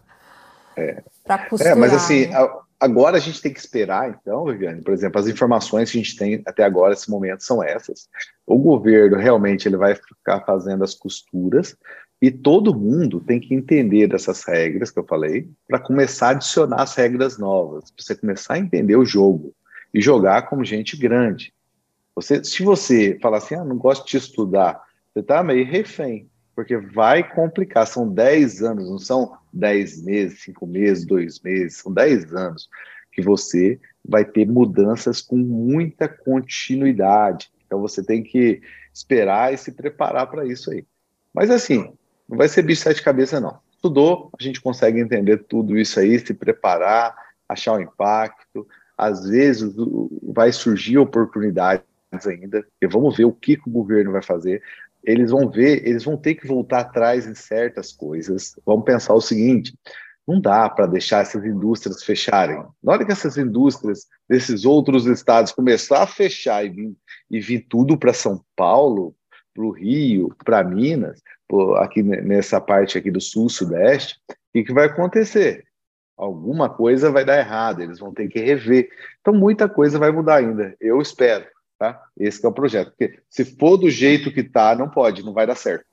[0.77, 1.73] é para costurar.
[1.73, 2.37] É, mas assim, né?
[2.79, 6.15] agora a gente tem que esperar, então, Viviane, por exemplo, as informações que a gente
[6.15, 8.07] tem até agora, esse momento, são essas.
[8.45, 11.75] O governo realmente ele vai ficar fazendo as costuras
[12.21, 16.81] e todo mundo tem que entender dessas regras que eu falei para começar a adicionar
[16.81, 19.53] as regras novas, para você começar a entender o jogo
[19.93, 21.53] e jogar como gente grande.
[22.15, 24.81] Você, se você falar assim, ah, não gosto de estudar,
[25.13, 26.27] você está meio refém
[26.57, 27.85] porque vai complicar.
[27.85, 32.67] São 10 anos, não são 10 meses, 5 meses, 2 meses, são 10 anos
[33.11, 37.51] que você vai ter mudanças com muita continuidade.
[37.63, 38.59] Então você tem que
[38.91, 40.83] esperar e se preparar para isso aí.
[41.31, 41.93] Mas assim,
[42.27, 43.59] não vai ser bicho sete cabeça, não.
[43.71, 47.15] Estudou, a gente consegue entender tudo isso aí, se preparar,
[47.47, 48.67] achar o impacto.
[48.97, 49.75] Às vezes
[50.23, 51.85] vai surgir oportunidades
[52.25, 54.63] ainda, e vamos ver o que, que o governo vai fazer
[55.03, 58.53] eles vão ver, eles vão ter que voltar atrás em certas coisas.
[58.65, 59.73] Vamos pensar o seguinte:
[60.27, 62.63] Não dá para deixar essas indústrias fecharem.
[62.83, 66.95] Na hora que essas indústrias desses outros estados começar a fechar e vir,
[67.29, 69.15] e vir tudo para São Paulo,
[69.53, 71.21] para o Rio, para Minas,
[71.77, 75.65] aqui nessa parte aqui do sul-sudeste, o que, que vai acontecer?
[76.17, 78.89] Alguma coisa vai dar errado, eles vão ter que rever.
[79.21, 81.45] Então, muita coisa vai mudar ainda, eu espero.
[81.77, 82.01] Tá?
[82.17, 82.89] Esse é o projeto.
[82.89, 85.85] Porque se for do jeito que está, não pode, não vai dar certo.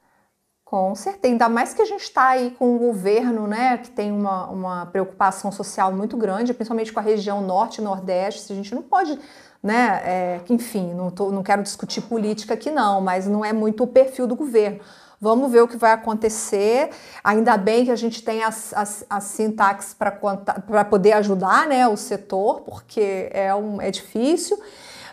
[0.65, 4.11] Com certeza, ainda mais que a gente está aí com um governo né, que tem
[4.11, 8.53] uma, uma preocupação social muito grande, principalmente com a região norte e nordeste.
[8.53, 9.19] A gente não pode,
[9.63, 10.01] né?
[10.05, 13.87] É, enfim, não, tô, não quero discutir política aqui, não, mas não é muito o
[13.87, 14.81] perfil do governo.
[15.21, 16.91] Vamos ver o que vai acontecer.
[17.23, 21.97] Ainda bem que a gente tem as, as, as sintaxes para poder ajudar né, o
[21.97, 24.59] setor, porque é, um, é difícil.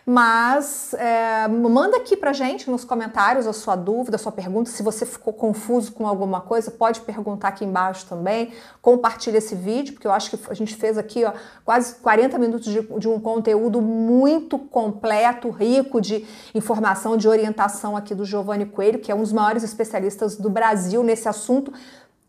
[0.06, 4.70] Mas é, manda aqui pra gente nos comentários a sua dúvida, a sua pergunta.
[4.70, 8.52] Se você ficou confuso com alguma coisa, pode perguntar aqui embaixo também.
[8.82, 11.34] Compartilha esse vídeo, porque eu acho que a gente fez aqui ó,
[11.64, 16.26] quase 40 minutos de, de um conteúdo muito completo, rico de
[16.56, 21.04] informação, de orientação aqui do Giovanni Coelho, que é um dos maiores especialistas do Brasil
[21.04, 21.72] nesse assunto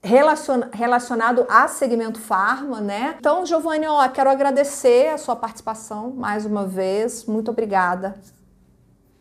[0.03, 3.15] relacionado a segmento farma, né?
[3.19, 7.25] Então, Giovanni, ó, quero agradecer a sua participação mais uma vez.
[7.25, 8.17] Muito obrigada.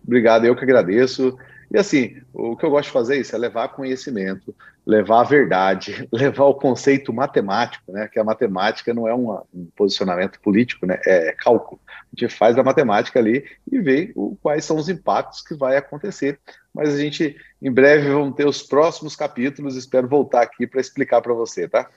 [0.03, 1.37] Obrigado, eu que agradeço.
[1.73, 4.53] E assim, o que eu gosto de fazer é isso, é levar conhecimento,
[4.85, 8.09] levar a verdade, levar o conceito matemático, né?
[8.09, 10.99] Que a matemática não é uma, um posicionamento político, né?
[11.05, 11.79] É cálculo.
[11.87, 15.77] A gente faz a matemática ali e vê o, quais são os impactos que vai
[15.77, 16.41] acontecer.
[16.73, 19.77] Mas a gente, em breve, vamos ter os próximos capítulos.
[19.77, 21.89] Espero voltar aqui para explicar para você, tá?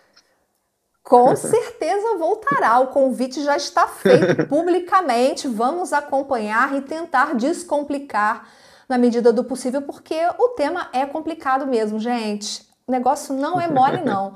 [1.03, 2.79] Com certeza voltará.
[2.79, 5.49] O convite já está feito publicamente.
[5.49, 8.49] Vamos acompanhar e tentar descomplicar
[8.89, 12.67] na medida do possível, porque o tema é complicado mesmo, gente.
[12.87, 14.35] O negócio não é mole, não.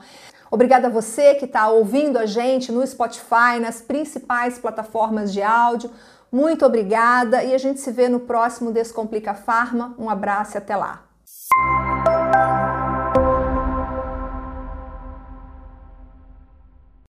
[0.51, 5.91] Obrigada a você que está ouvindo a gente no Spotify, nas principais plataformas de áudio.
[6.33, 9.95] Muito obrigada e a gente se vê no próximo Descomplica Farma.
[9.99, 11.05] Um abraço e até lá.